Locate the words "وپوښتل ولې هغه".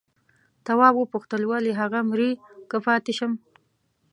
0.97-1.99